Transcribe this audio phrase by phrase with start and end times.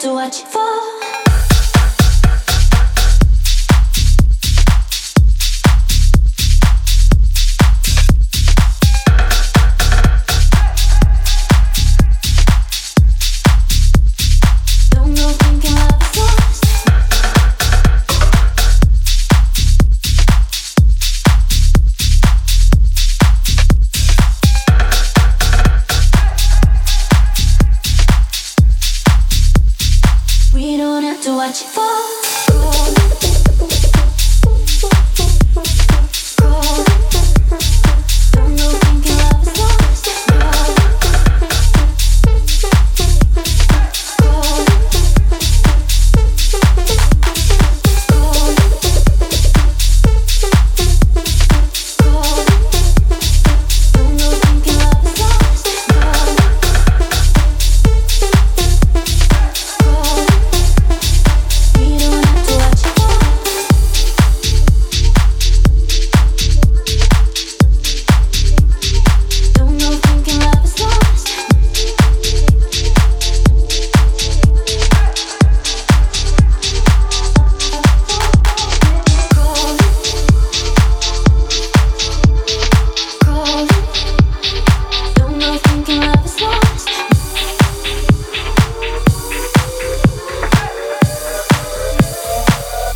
[0.00, 0.97] to watch for.
[31.48, 31.97] what for.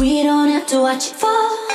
[0.00, 1.69] We don't have to watch it fall.